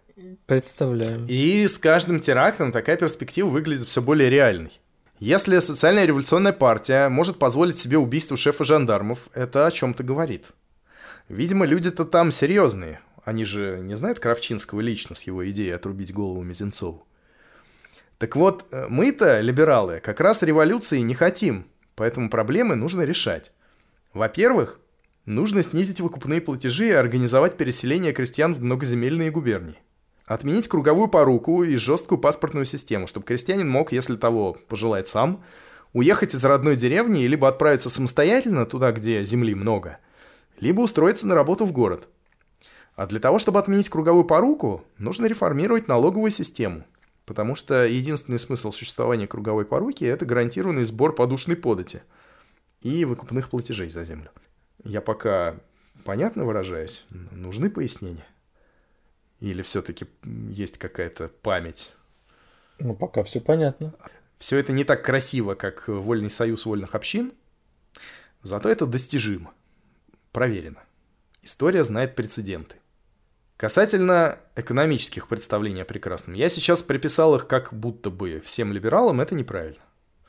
[0.46, 1.26] Представляю.
[1.28, 4.80] И с каждым терактом такая перспектива выглядит все более реальной.
[5.20, 10.52] Если социальная революционная партия может позволить себе убийство шефа жандармов, это о чем-то говорит.
[11.30, 13.00] Видимо, люди-то там серьезные.
[13.24, 17.06] Они же не знают Кравчинского лично с его идеей отрубить голову Мизинцову.
[18.18, 23.54] Так вот, э, мы-то, либералы, как раз революции не хотим, поэтому проблемы нужно решать.
[24.14, 24.80] Во-первых,
[25.26, 29.80] нужно снизить выкупные платежи и организовать переселение крестьян в многоземельные губернии.
[30.26, 35.44] Отменить круговую поруку и жесткую паспортную систему, чтобы крестьянин мог, если того пожелает сам,
[35.92, 40.00] уехать из родной деревни либо отправиться самостоятельно туда, где земли много,
[40.60, 42.08] либо устроиться на работу в город.
[42.96, 46.86] А для того, чтобы отменить круговую поруку, нужно реформировать налоговую систему,
[47.26, 52.04] потому что единственный смысл существования круговой поруки– это гарантированный сбор подушной подати
[52.82, 54.30] и выкупных платежей за землю.
[54.84, 55.56] Я пока
[56.06, 57.06] понятно выражаюсь?
[57.32, 58.28] Нужны пояснения?
[59.40, 60.06] Или все-таки
[60.50, 61.94] есть какая-то память?
[62.78, 63.94] Ну, пока все понятно.
[64.38, 67.34] Все это не так красиво, как Вольный союз вольных общин,
[68.42, 69.54] зато это достижимо,
[70.32, 70.84] проверено.
[71.42, 72.76] История знает прецеденты.
[73.64, 79.36] Касательно экономических представлений о прекрасном, я сейчас приписал их как будто бы всем либералам, это
[79.36, 79.80] неправильно.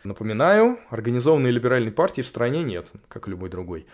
[0.04, 3.88] Напоминаю, организованной либеральной партии в стране нет, как любой другой.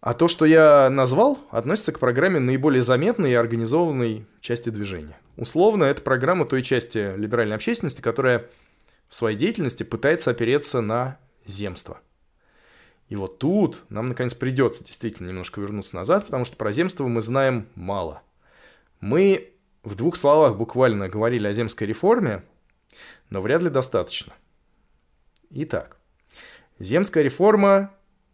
[0.00, 5.18] А то, что я назвал, относится к программе наиболее заметной и организованной части движения.
[5.36, 8.48] Условно, это программа той части либеральной общественности, которая
[9.08, 11.98] в своей деятельности пытается опереться на земство.
[13.08, 17.20] И вот тут нам, наконец, придется действительно немножко вернуться назад, потому что про земство мы
[17.20, 18.22] знаем мало.
[19.00, 22.42] Мы в двух словах буквально говорили о земской реформе,
[23.30, 24.32] но вряд ли достаточно.
[25.50, 25.96] Итак,
[26.78, 27.92] земская реформа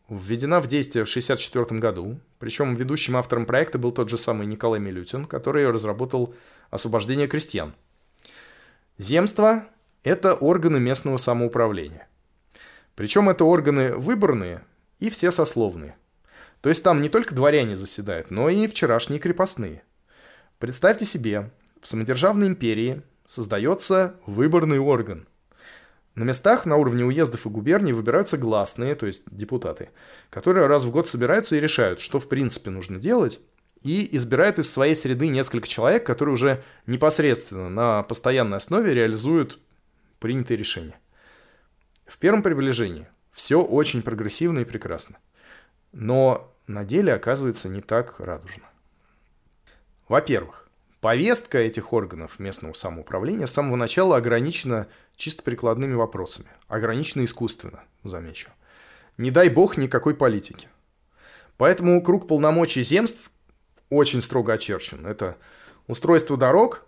[0.09, 2.21] введена в действие в 1964 году.
[2.39, 6.35] Причем ведущим автором проекта был тот же самый Николай Милютин, который разработал
[6.71, 7.75] освобождение крестьян.
[8.99, 9.67] Земства–
[10.05, 12.09] это органы местного самоуправления.
[12.95, 14.65] Причем это органы выборные
[14.99, 15.97] и все сословные.
[16.61, 19.83] То есть там не только дворяне заседают, но и вчерашние крепостные.
[20.63, 25.27] Представьте себе, в самодержавной империи создается выборный орган–
[26.15, 29.91] на местах на уровне уездов и губерний выбираются гласные, то есть депутаты,
[30.31, 33.41] которые раз в год собираются и решают, что в принципе нужно делать,
[33.81, 39.59] и избирают из своей среды несколько человек, которые уже непосредственно на постоянной основе реализуют
[40.21, 41.01] принятые решения.
[42.07, 45.17] В первом приближении все очень прогрессивно и прекрасно.
[45.91, 48.69] Но на деле оказывается не так радужно.
[50.09, 50.69] Во-первых,
[51.01, 54.87] повестка этих органов местного самоуправления с самого начала ограничена
[55.17, 56.49] чисто прикладными вопросами.
[56.69, 58.51] Ограничено искусственно, замечу.
[59.19, 60.69] Не дай бог никакой политики.
[61.57, 63.31] Поэтому круг полномочий земств
[63.91, 65.07] очень строго очерчен.
[65.07, 65.37] Это
[65.87, 66.85] устройство дорог,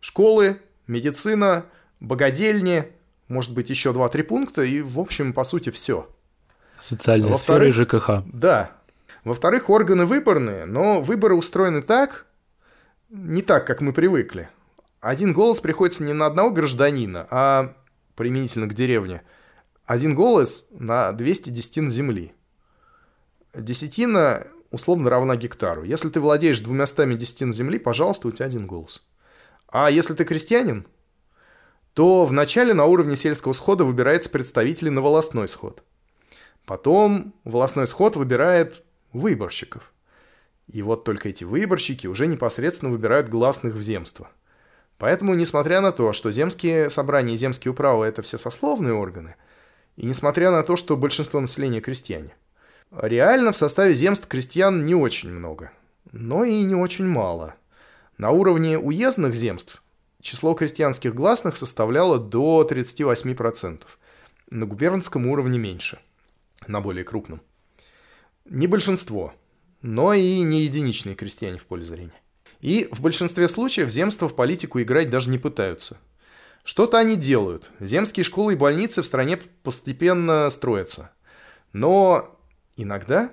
[0.00, 1.66] школы, медицина,
[2.00, 2.92] богадельни,
[3.28, 6.08] может быть, еще 2-3 пункта, и, в общем, по сути, все.
[6.78, 8.22] Социальная сфера ЖКХ.
[8.26, 8.72] Да.
[9.24, 12.26] Во-вторых, органы выборные, но выборы устроены так,
[13.08, 14.48] не так, как мы привыкли
[15.00, 17.74] один голос приходится не на одного гражданина, а
[18.14, 19.22] применительно к деревне.
[19.86, 22.32] Один голос на 200 десятин земли.
[23.54, 25.84] Десятина условно равна гектару.
[25.84, 29.02] Если ты владеешь двумястами десятин земли, пожалуйста, у тебя один голос.
[29.68, 30.86] А если ты крестьянин,
[31.94, 35.82] то вначале на уровне сельского схода выбирается представитель на волостной сход.
[36.66, 39.92] Потом волостной сход выбирает выборщиков.
[40.68, 44.30] И вот только эти выборщики уже непосредственно выбирают гласных в земство–
[44.98, 49.36] Поэтому, несмотря на то, что земские собрания и земские управы– это все сословные органы,
[49.96, 52.34] и несмотря на то, что большинство населения– крестьяне,
[52.90, 55.70] реально в составе земств крестьян не очень много,
[56.10, 57.54] но и не очень мало.
[58.16, 59.82] На уровне уездных земств
[60.20, 63.82] число крестьянских гласных составляло до 38%,
[64.50, 66.00] на губернском уровне меньше,
[66.66, 67.40] на более крупном.
[68.46, 69.32] Не большинство,
[69.82, 72.12] но и не единичные крестьяне в поле зрения.
[72.60, 75.98] И в большинстве случаев земства в политику играть даже не пытаются.
[76.64, 77.70] Что-то они делают.
[77.80, 81.12] Земские школы и больницы в стране постепенно строятся.
[81.72, 82.38] Но
[82.76, 83.32] иногда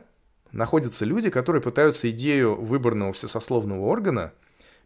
[0.52, 4.32] находятся люди, которые пытаются идею выборного всесословного органа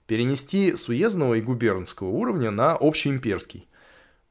[0.07, 3.67] перенести с уездного и губернского уровня на общеимперский,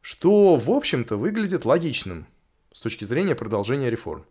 [0.01, 2.27] что, в общем-то, выглядит логичным
[2.73, 4.25] с точки зрения продолжения реформ.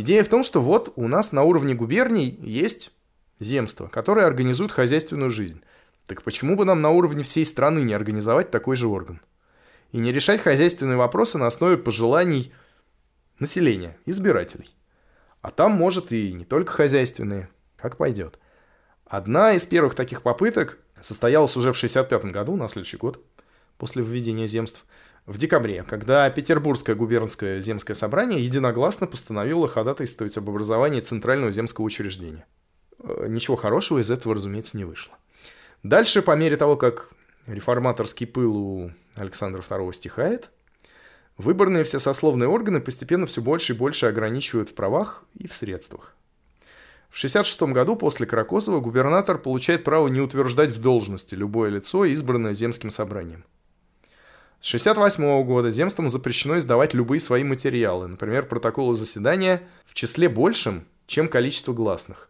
[0.00, 2.92] Идея в том, что вот у нас на уровне губерний есть
[3.40, 5.60] земство, которое организует хозяйственную жизнь.
[6.06, 9.20] Так почему бы нам на уровне всей страны не организовать такой же орган?
[9.90, 12.52] И не решать хозяйственные вопросы на основе пожеланий
[13.40, 14.70] населения, избирателей.
[15.42, 18.38] А там, может, и не только хозяйственные, как пойдет.
[19.04, 23.20] Одна из первых таких попыток состоялась уже в 65 году, на следующий год,
[23.78, 24.86] после введения земств,
[25.28, 32.46] в декабре, когда Петербургское губернское земское собрание единогласно постановило ходатайствовать об образовании Центрального земского учреждения.
[32.98, 35.12] Э, ничего хорошего из этого, разумеется, не вышло.
[35.82, 37.10] Дальше, по мере того, как
[37.46, 40.50] реформаторский пыл у Александра II стихает,
[41.36, 46.14] выборные всесословные органы постепенно все больше и больше ограничивают в правах и в средствах.
[47.10, 52.54] В 1966 году после Кракозова губернатор получает право не утверждать в должности любое лицо, избранное
[52.54, 53.44] земским собранием.
[54.60, 60.86] С 1968 года земствам запрещено издавать любые свои материалы, например, протоколы заседания, в числе большем,
[61.06, 62.28] чем количество гласных.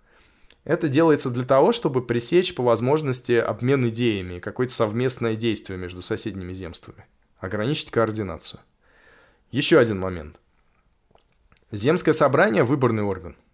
[0.64, 6.52] Это делается для того, чтобы пресечь по возможности обмен идеями, какое-то совместное действие между соседними
[6.52, 7.06] земствами,
[7.38, 8.60] ограничить координацию.
[9.50, 10.38] Еще один момент.
[11.72, 13.36] Земское собрание– выборный орган–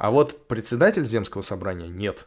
[0.00, 2.26] а вот председатель земского собрания нет.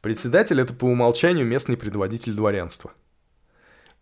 [0.00, 2.94] Председатель– это по умолчанию местный предводитель дворянства.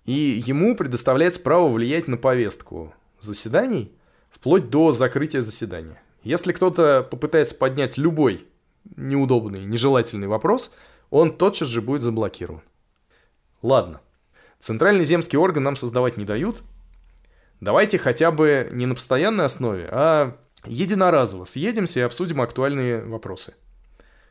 [0.05, 3.93] И ему предоставляется право влиять на повестку заседаний
[4.31, 6.01] вплоть до закрытия заседания.
[6.23, 8.47] Если кто-то попытается поднять любой
[8.97, 10.73] неудобный, нежелательный вопрос,
[11.11, 12.63] он тотчас же будет заблокирован.
[13.63, 14.01] Ладно,
[14.59, 16.63] центральный земский орган нам создавать не дают.
[17.61, 23.55] Давайте хотя бы не на постоянной основе, а единоразово съедемся и обсудим актуальные вопросы.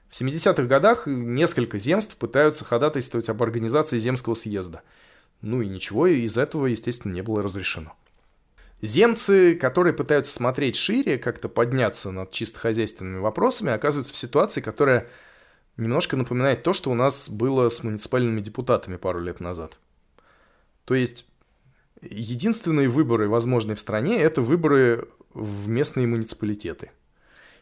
[0.10, 4.82] В 70-х годах несколько земств пытаются ходатайствовать об организации земского съезда.
[5.42, 7.96] Ну и ничего из этого, естественно, не было разрешено.
[8.82, 15.10] Земцы, которые пытаются смотреть шире, как-то подняться над чисто хозяйственными вопросами, оказываются в ситуации, которая
[15.76, 19.80] немножко напоминает то, что у нас было с муниципальными депутатами пару лет назад.
[20.86, 21.26] То есть
[22.02, 26.92] единственные выборы, возможные в стране, это выборы в местные муниципалитеты.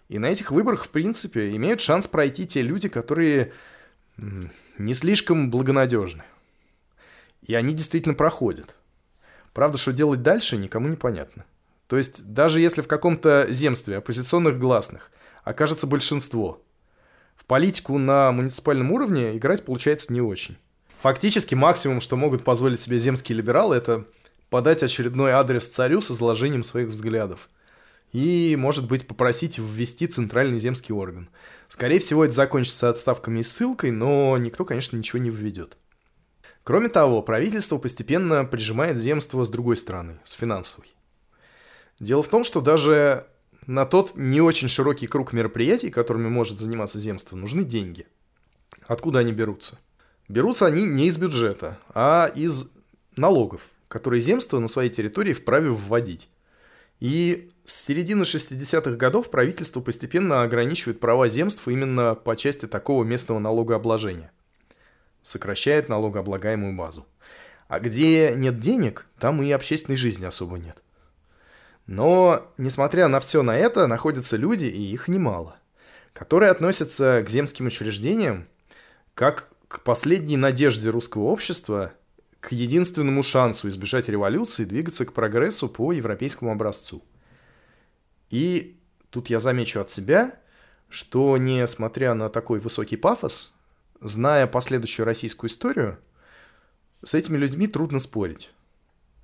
[0.09, 3.51] И на этих выборах, в принципе, имеют шанс пройти те люди, которые
[4.77, 6.23] не слишком благонадежны.
[7.47, 8.75] И они действительно проходят.
[9.53, 11.45] Правда, что делать дальше, никому не понятно.
[11.87, 15.09] То есть, даже если в каком-то земстве оппозиционных гласных
[15.43, 16.61] окажется большинство,
[17.35, 20.57] в политику на муниципальном уровне играть получается не очень.
[21.01, 24.05] Фактически максимум, что могут позволить себе земские либералы, это
[24.49, 27.49] подать очередной адрес царю с изложением своих взглядов
[28.11, 31.29] и, может быть, попросить ввести центральный земский орган.
[31.67, 35.77] Скорее всего, это закончится отставками и ссылкой, но никто, конечно, ничего не введет.
[36.67, 40.93] Кроме того, правительство постепенно прижимает земство с другой стороны, с финансовой.
[41.97, 43.25] Дело в том, что даже
[43.67, 48.05] на тот не очень широкий круг мероприятий, которыми может заниматься земство, нужны деньги.
[48.85, 49.79] Откуда они берутся?
[50.27, 52.69] Берутся они не из бюджета, а из
[53.15, 56.27] налогов, которые земство на своей территории вправе вводить.
[56.99, 63.39] И с середины 60-х годов правительство постепенно ограничивает права земств именно по части такого местного
[63.39, 64.33] налогообложения.
[65.27, 67.05] Сокращает налогооблагаемую базу.
[67.67, 70.81] А где нет денег, там и общественной жизни особо нет.
[71.85, 75.57] Но, несмотря на все на это, находятся люди, и их немало,
[76.13, 78.47] которые относятся к земским учреждениям
[79.13, 81.91] как к последней надежде русского общества,
[82.39, 87.03] к единственному шансу избежать революции и двигаться к прогрессу по европейскому образцу–
[88.29, 88.77] и
[89.09, 90.39] тут я замечу от себя,
[90.89, 93.53] что несмотря на такой высокий пафос,
[94.01, 95.99] зная последующую российскую историю,
[97.03, 98.51] с этими людьми трудно спорить.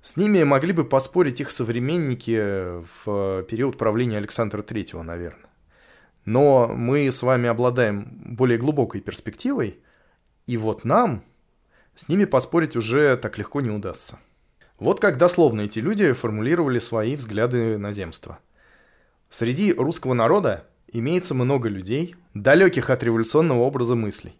[0.02, 5.50] С ними могли бы поспорить их современники в период правления Александра III, наверное.
[6.24, 9.78] Но мы с вами обладаем более глубокой перспективой,
[10.46, 11.24] и вот нам
[11.94, 14.18] с ними поспорить уже так легко не удастся.
[14.78, 18.38] Вот как дословно эти люди формулировали свои взгляды на земство–
[19.34, 24.36] Среди русского народа имеется много людей, далеких от революционного образа мыслей,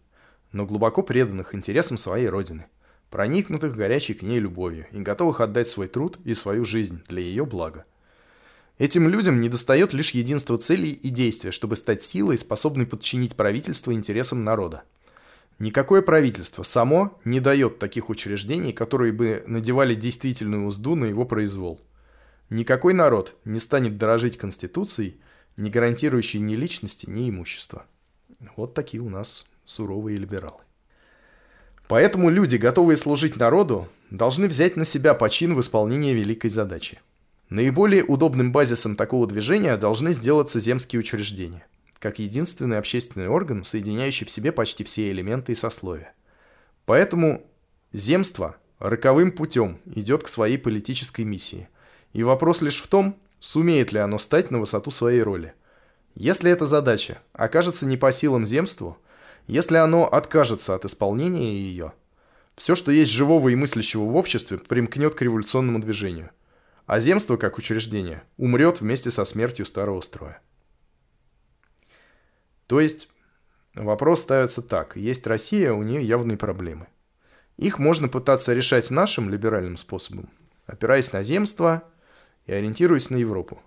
[0.55, 2.65] но глубоко преданных интересам своей родины,
[3.11, 7.45] проникнутых горячей к ней любовью и готовых отдать свой труд и свою жизнь для ее
[7.45, 7.85] блага.
[8.79, 14.45] Этим людям недостает лишь единства целей и действия, чтобы стать силой, способной подчинить правительство интересам
[14.45, 14.85] народа.
[15.59, 21.83] Никакое правительство само не дает таких учреждений, которые бы надевали действительную узду на его произвол–
[22.51, 25.19] Никакой народ не станет дорожить Конституцией,
[25.57, 27.87] не гарантирующей ни личности, ни имущества.
[28.57, 30.61] Вот такие у нас суровые либералы.
[31.89, 37.01] Поэтому люди, готовые служить народу, должны взять на себя почин в исполнении великой задачи.
[37.51, 41.67] Наиболее удобным базисом такого движения должны сделаться земские учреждения,
[41.99, 46.15] как единственный общественный орган, соединяющий в себе почти все элементы и сословия.
[46.87, 47.47] Поэтому
[47.93, 51.69] земство роковым путем идет к своей политической миссии.
[52.13, 55.53] И вопрос лишь в том, сумеет ли оно стать на высоту своей роли.
[56.15, 58.97] Если эта задача окажется не по силам земству,
[59.47, 61.93] если оно откажется от исполнения ее,
[62.57, 66.31] все, что есть живого и мыслящего в обществе, примкнет к революционному движению.
[66.87, 70.41] А земство, как учреждение, умрет вместе со смертью старого строя.
[72.67, 73.09] То есть
[73.75, 74.97] вопрос ставится так.
[74.97, 76.87] Есть Россия, у нее явные проблемы.
[77.57, 80.31] Их можно пытаться решать нашим либеральным способом,
[80.67, 81.85] опираясь на земство
[82.47, 83.63] и ориентируясь на Европу.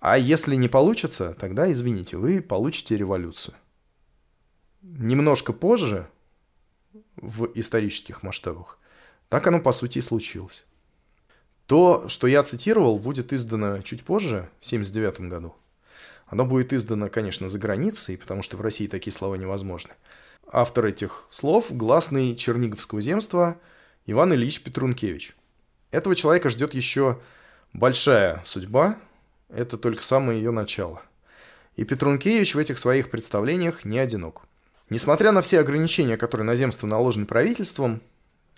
[0.00, 3.54] А если не получится, тогда, извините, вы получите революцию.
[4.82, 6.08] Немножко позже,
[7.16, 8.78] в исторических масштабах,
[9.28, 10.64] так оно по сути и случилось.
[11.66, 15.54] То, что я цитировал, будет издано чуть позже, в 1979 году.
[16.26, 19.92] Оно будет издано, конечно, за границей, потому что в России такие слова невозможны.
[20.50, 23.58] Автор этих слов– гласный Черниговского земства
[24.06, 25.36] Иван Ильич Петрункевич.
[25.90, 27.20] Этого человека ждет еще
[27.72, 28.96] большая судьба,
[29.48, 31.02] это только самое ее начало.
[31.76, 34.42] И Петрункевич в этих своих представлениях не одинок.
[34.90, 38.02] Несмотря на все ограничения, которые на земство наложены правительством,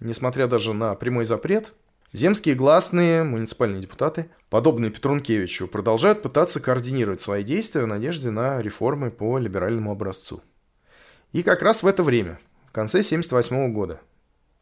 [0.01, 1.75] несмотря даже на прямой запрет,
[2.15, 9.11] земские гласные, муниципальные депутаты, подобные Петрункевичу, продолжают пытаться координировать свои действия в надежде на реформы
[9.11, 10.43] по либеральному образцу.
[11.33, 14.01] И как раз в это время, в конце 1978 года,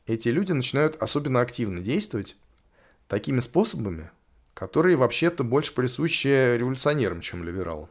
[0.06, 2.36] эти люди начинают особенно активно действовать
[3.06, 4.10] такими способами,
[4.54, 7.88] которые вообще-то больше присущи революционерам, чем либералам.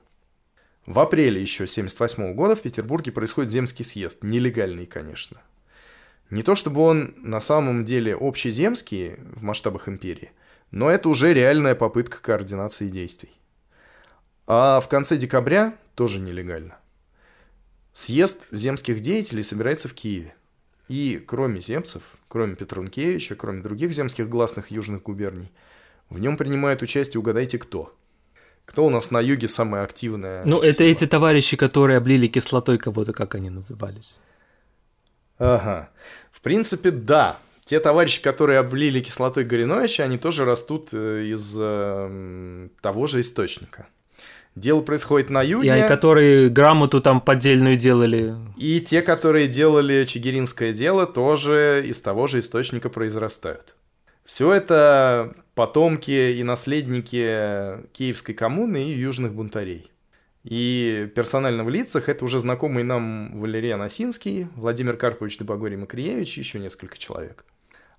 [0.86, 5.42] В апреле еще 1978 года в Петербурге происходит земский съезд, нелегальный, конечно.
[6.30, 10.32] Не то чтобы он на самом деле общеземский в масштабах империи,
[10.72, 13.32] но это уже реальная попытка координации действий.
[14.46, 16.78] А в конце декабря тоже нелегально.
[17.94, 20.34] Съезд земских деятелей собирается в Киеве.
[20.88, 25.52] И кроме земцев, кроме Петрункевича, кроме других земских гласных южных губерний,
[26.10, 27.96] в нем принимает участие, угадайте, кто?
[28.70, 30.45] Кто у нас на юге самая активная?
[30.45, 34.20] Ну, это эти товарищи, которые облили кислотой кого-то, как они назывались.
[35.39, 35.89] Ага.
[36.32, 37.39] В принципе, да.
[37.65, 43.88] Те товарищи, которые облили кислотой Гориновича, они тоже растут э, из э, того же источника.
[44.55, 45.86] Дело происходит на юге.
[45.86, 48.36] И которые грамоту там поддельную делали.
[48.57, 53.74] И те, которые делали чигиринское дело, тоже из того же источника произрастают.
[54.26, 59.91] Все это потомки и наследники Киевской коммуны и южных бунтарей.
[60.45, 66.39] И персонально в лицах это уже знакомый нам Валериан Осинский, Владимир Карпович Добогорий Макриевич и
[66.39, 67.43] еще несколько человек.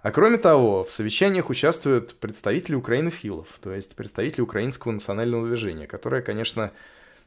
[0.01, 6.23] А кроме того, в совещаниях участвуют представители украинофилов, то есть представители украинского национального движения, которое,
[6.23, 6.71] конечно,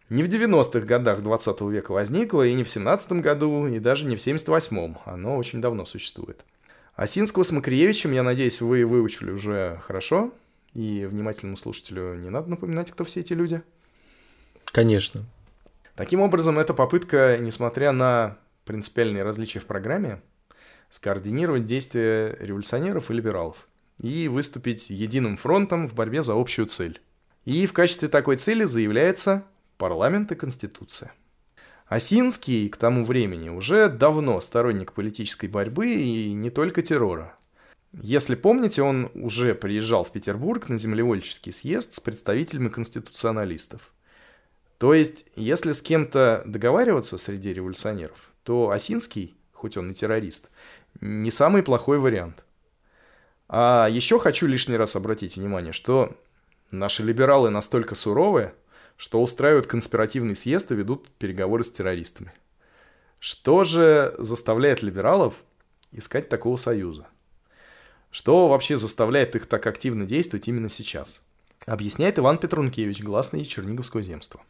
[0.09, 4.15] не в 90-х годах 20 века возникло, и не в 17 году, и даже не
[4.15, 4.97] в 78-м.
[5.05, 6.43] Оно очень давно существует.
[6.95, 10.31] Осинского с Макриевичем, я надеюсь, вы выучили уже хорошо,
[10.73, 13.61] и внимательному слушателю не надо напоминать, кто все эти люди.
[14.65, 15.25] Конечно.
[15.95, 20.21] Таким образом, эта попытка, несмотря на принципиальные различия в программе,
[20.89, 23.67] скоординировать действия революционеров и либералов
[23.99, 27.01] и выступить единым фронтом в борьбе за общую цель.
[27.45, 29.43] И в качестве такой цели заявляется
[29.77, 31.11] парламент и конституция.
[31.87, 37.35] Осинский к тому времени уже давно сторонник политической борьбы и не только террора.
[38.01, 43.93] Если помните, он уже приезжал в Петербург на землевольческий съезд с представителями конституционалистов.
[44.79, 50.49] То есть, если с кем-то договариваться среди революционеров, то Осинский, хоть он и террорист,
[50.99, 52.43] не самый плохой вариант.
[53.47, 56.17] А еще хочу лишний раз обратить внимание, что
[56.71, 58.55] наши либералы настолько суровые,
[58.97, 62.33] что устраивают конспиративный съезд и ведут переговоры с террористами.
[63.19, 65.35] Что же заставляет либералов
[65.91, 67.07] искать такого союза?
[68.11, 71.25] Что вообще заставляет их так активно действовать именно сейчас?
[71.65, 74.41] Объясняет Иван Петрункевич, гласный Черниговского земства.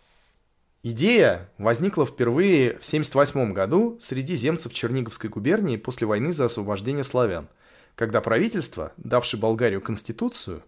[0.81, 7.47] Идея возникла впервые в 1978 году среди земцев Черниговской губернии после войны за освобождение славян,
[7.95, 10.61] когда правительство, давшее Болгарию конституцию,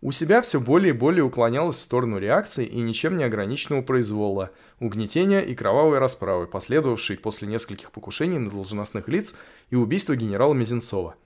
[0.00, 4.50] у себя все более и более уклонялось в сторону реакции и ничем не ограниченного произвола,
[4.78, 9.36] угнетения и кровавой расправы, последовавшей после нескольких покушений на должностных лиц
[9.68, 11.16] и убийства генерала Мизинцова.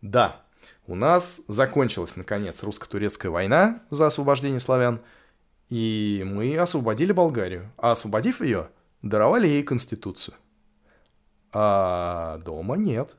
[0.00, 0.42] Да,
[0.86, 5.00] у нас закончилась, наконец, русско-турецкая война за освобождение славян–
[5.72, 7.72] и мы освободили Болгарию.
[7.78, 8.68] А освободив ее,
[9.00, 10.34] даровали ей конституцию.
[11.50, 13.16] А дома нет.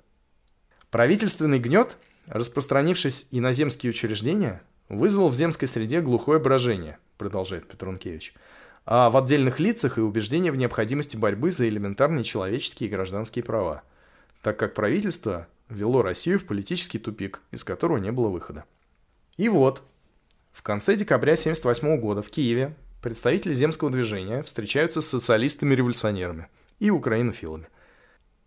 [0.92, 1.98] Правительственный гнет,
[2.28, 4.62] распространившись и на земские учреждения,
[4.98, 8.34] вызвал в земской среде глухое брожение, продолжает Петрункевич,
[8.86, 13.84] а в отдельных лицах и убеждение в необходимости борьбы за элементарные человеческие и гражданские права,
[14.42, 18.66] так как правительство вело Россию в политический тупик, из которого не было выхода.
[19.38, 19.82] И вот,
[20.52, 26.48] в конце декабря 1978 года в Киеве представители земского движения встречаются с социалистами-революционерами
[26.80, 27.68] и украинофилами.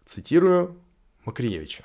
[0.04, 0.76] Цитирую
[1.24, 1.84] Макриевича.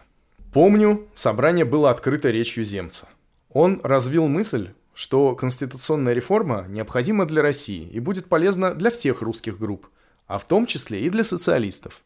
[0.54, 3.08] Помню, собрание было открыто речью земца.
[3.54, 9.60] Он развил мысль, что конституционная реформа необходима для России и будет полезна для всех русских
[9.60, 9.88] групп,
[10.28, 12.02] а в том числе и для социалистов,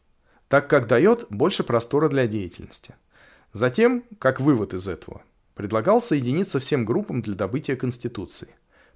[0.48, 2.94] так как дает больше простора для деятельности.
[3.52, 5.22] Затем, как вывод из этого,
[5.54, 8.48] предлагал соединиться всем группам для добытия Конституции.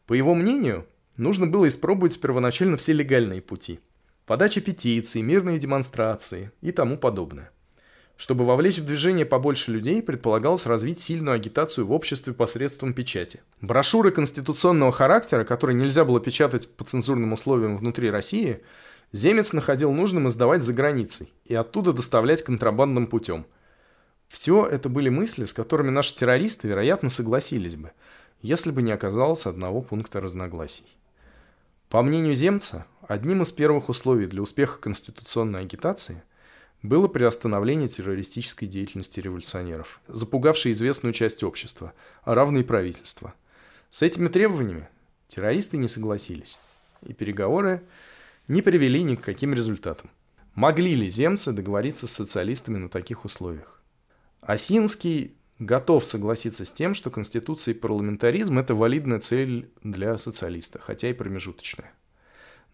[0.07, 0.87] По его мнению,
[1.17, 3.81] нужно было испробовать первоначально все легальные пути–
[4.27, 7.51] подача петиций, мирные демонстрации и тому подобное.
[8.21, 13.41] Чтобы вовлечь в движение побольше людей, предполагалось развить сильную агитацию в обществе посредством печати.
[13.63, 18.61] Брошюры конституционного характера, которые нельзя было печатать по цензурным условиям внутри России,
[19.13, 23.47] Земец находил нужным издавать за границей и оттуда доставлять контрабандным путем.
[24.29, 27.93] Все это были мысли, с которыми наши террористы, вероятно, согласились бы,
[28.43, 30.85] если бы не оказалось одного пункта разногласий.
[31.89, 36.23] По мнению Земца, одним из первых условий для успеха конституционной агитации–
[36.83, 43.35] было приостановление террористической деятельности революционеров, запугавшей известную часть общества, а равно и правительства.
[43.91, 44.89] С этими требованиями
[45.29, 46.59] террористы не согласились,
[47.03, 47.83] и переговоры
[48.49, 50.11] не привели ни к каким результатам.
[50.55, 53.81] Могли ли земцы договориться с социалистами на таких условиях?
[54.41, 61.11] Осинский готов согласиться с тем, что Конституция и парламентаризм– это валидная цель для социалиста, хотя
[61.11, 61.93] и промежуточная.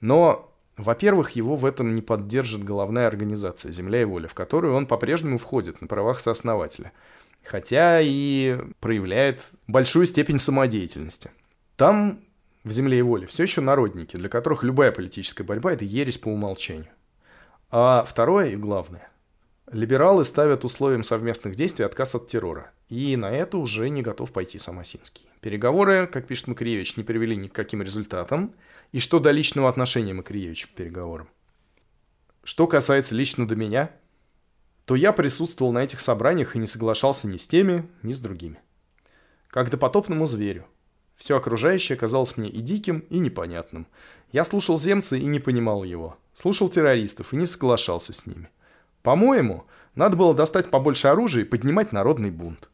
[0.00, 4.86] Но во-первых, его в этом не поддержит головная организация «Земля и воля», в которую он
[4.86, 6.92] по-прежнему входит на правах сооснователя,
[7.42, 11.30] хотя и проявляет большую степень самодеятельности.
[11.76, 12.20] Там,
[12.64, 16.28] в «Земле и воле», все еще народники, для которых любая политическая борьба– это ересь по
[16.28, 16.88] умолчанию.
[17.70, 19.08] А второе и главное–
[19.70, 24.58] либералы ставят условием совместных действий отказ от террора, и на это уже не готов пойти
[24.58, 25.24] сам Осинский.
[25.40, 28.54] Переговоры, как пишет Макаревич, не привели ни к каким результатам–
[28.92, 31.28] и что до личного отношения Макаревича к переговорам.
[32.44, 33.90] Что касается лично до меня,
[34.84, 38.58] то я присутствовал на этих собраниях и не соглашался ни с теми, ни с другими.
[39.48, 40.66] Как до потопному зверю.
[41.16, 43.86] Все окружающее казалось мне и диким, и непонятным.
[44.32, 46.18] Я слушал земца и не понимал его.
[46.34, 48.50] Слушал террористов и не соглашался с ними.
[49.02, 52.68] По-моему, надо было достать побольше оружия и поднимать народный бунт.